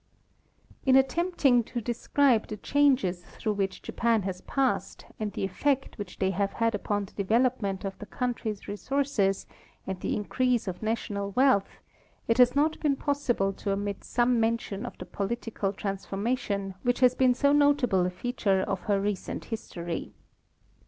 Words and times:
In 0.83 0.95
attempting 0.95 1.63
to 1.65 1.79
describe 1.79 2.47
the 2.47 2.57
changes 2.57 3.23
through 3.23 3.53
which 3.53 3.83
Japan 3.83 4.23
has 4.23 4.41
passed 4.41 5.05
and 5.19 5.31
the 5.31 5.43
effect 5.43 5.99
which 5.99 6.17
they 6.17 6.31
have 6.31 6.53
had 6.53 6.73
upon 6.73 7.05
the 7.05 7.11
develop 7.11 7.61
ment 7.61 7.85
of 7.85 7.99
the 7.99 8.07
country's 8.07 8.67
resources 8.67 9.45
and 9.85 9.99
the 9.99 10.15
increase 10.15 10.67
of 10.67 10.81
national 10.81 11.33
wealth 11.33 11.81
it 12.27 12.39
has 12.39 12.55
not 12.55 12.79
been 12.79 12.95
possible 12.95 13.53
to 13.53 13.69
omit 13.73 14.03
some 14.03 14.39
mention 14.39 14.87
of 14.87 14.97
the 14.97 15.05
political 15.05 15.71
transformation 15.71 16.73
which 16.81 17.01
has 17.01 17.13
been 17.13 17.35
so 17.35 17.53
notable 17.53 18.03
a 18.03 18.09
feature 18.09 18.61
of 18.61 18.79
Changes 18.79 18.79
in 18.79 18.79
the 18.81 18.81
Form 18.81 18.81
of 18.81 18.81
the 18.81 18.85
Government. 18.87 18.87
197 18.87 18.87
her 18.87 19.01
recent 19.01 19.45
history. 19.45 20.13